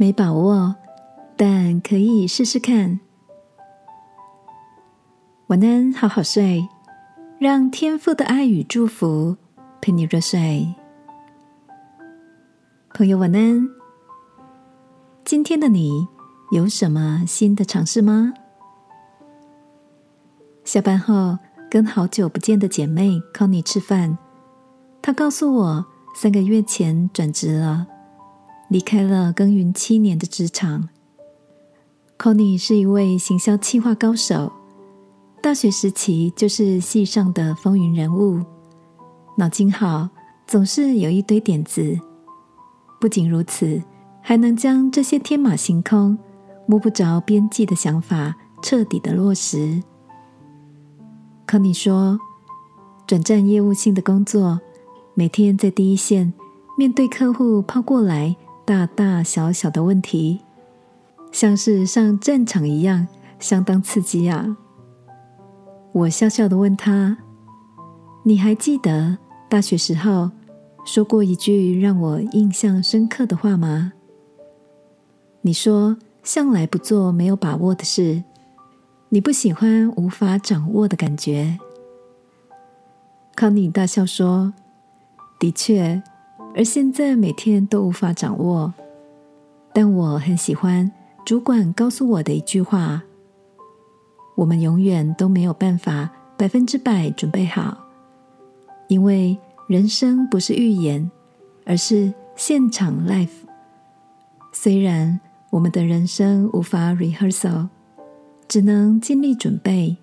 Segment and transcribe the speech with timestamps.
[0.00, 0.76] 没把握，
[1.36, 3.00] 但可以试试看。
[5.48, 6.68] 晚安，好好睡，
[7.40, 9.36] 让天父的爱与祝福
[9.80, 10.72] 陪你入睡。
[12.94, 13.68] 朋友，晚安。
[15.24, 16.06] 今天的你
[16.52, 18.32] 有什么新的尝试吗？
[20.62, 21.36] 下班后
[21.68, 24.16] 跟好久不见的姐妹 Connie 吃饭，
[25.02, 27.88] 她告诉我，三个月前转职了。
[28.68, 30.90] 离开了耕耘七年的职场
[32.18, 34.52] ，Conny 是一位行销企划高手。
[35.42, 38.44] 大学时期就是系上的风云人物，
[39.38, 40.10] 脑筋好，
[40.46, 41.98] 总是有一堆点子。
[43.00, 43.82] 不仅如此，
[44.20, 46.18] 还能将这些天马行空、
[46.66, 49.82] 摸不着边际的想法彻底的落实。
[51.46, 52.20] Conny 说，
[53.06, 54.60] 转战业务性的工作，
[55.14, 56.34] 每天在第一线
[56.76, 58.36] 面对客户抛过来。
[58.68, 60.42] 大大小小的问题，
[61.32, 64.58] 像是上战场一样，相当刺激啊！
[65.92, 67.16] 我笑笑的问他
[68.24, 69.16] ：“你还记得
[69.48, 70.30] 大学时候
[70.84, 73.94] 说过一句让我印象深刻的话吗？
[75.40, 78.22] 你说向来不做没有把握的事，
[79.08, 81.58] 你不喜欢无法掌握的感觉。”
[83.34, 84.52] 康妮大笑说
[85.40, 86.02] ：“的确。”
[86.54, 88.72] 而现在每天都无法掌握，
[89.72, 90.90] 但我很喜欢
[91.24, 93.00] 主管告诉我的一句话：
[94.34, 97.78] 我们永远都没有办法百分之百准备好，
[98.88, 99.38] 因为
[99.68, 101.08] 人生不是预演，
[101.64, 103.28] 而是现场 life。
[104.50, 107.68] 虽然我们的人生无法 rehearsal，
[108.48, 109.96] 只能尽力准备，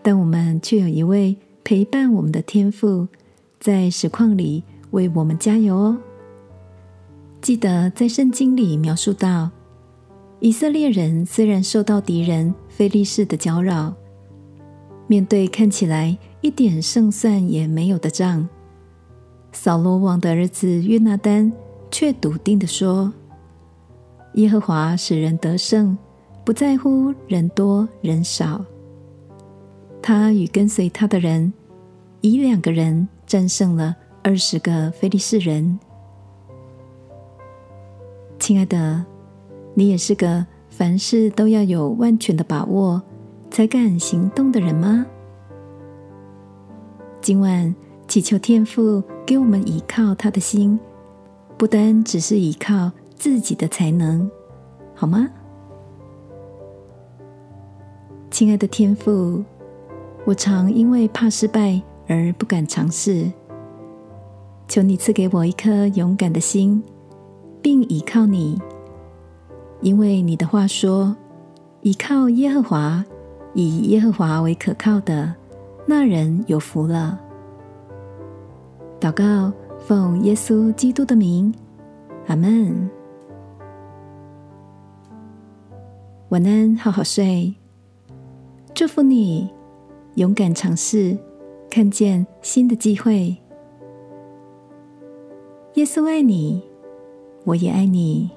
[0.00, 3.08] 但我们却有一位陪伴我们的天赋，
[3.58, 4.62] 在实况里。
[4.90, 5.98] 为我们加油哦！
[7.40, 9.50] 记得在圣经里描述到，
[10.40, 13.94] 以色列人虽然受到敌人非利士的搅扰，
[15.06, 18.48] 面对看起来一点胜算也没有的仗，
[19.52, 21.52] 扫罗王的儿子约拿丹
[21.90, 23.12] 却笃定的说
[24.34, 25.96] ：“耶和华使人得胜，
[26.44, 28.64] 不在乎人多人少。
[30.02, 31.52] 他与跟随他的人，
[32.20, 35.78] 以两个人战胜了。”二十个菲利士人，
[38.38, 39.02] 亲爱的，
[39.72, 43.00] 你也是个凡事都要有万全的把握
[43.50, 45.06] 才敢行动的人吗？
[47.22, 47.74] 今晚
[48.06, 50.78] 祈求天父给我们依靠他的心，
[51.56, 54.30] 不单只是依靠自己的才能，
[54.94, 55.30] 好吗？
[58.30, 59.42] 亲爱的天父，
[60.26, 63.32] 我常因为怕失败而不敢尝试。
[64.70, 66.80] 求你赐给我一颗勇敢的心，
[67.60, 68.56] 并依靠你，
[69.80, 71.16] 因为你的话说
[71.82, 73.04] ：“依靠耶和华，
[73.52, 75.34] 以耶和华为可靠的，
[75.86, 77.20] 那人有福了。”
[79.00, 81.52] 祷告，奉耶稣基督的名，
[82.28, 82.88] 阿门。
[86.28, 87.52] 晚安，好好睡。
[88.72, 89.52] 祝福你，
[90.14, 91.18] 勇敢尝试，
[91.68, 93.36] 看见新的机会。
[95.74, 96.60] 耶稣爱你，
[97.44, 98.28] 我也爱你。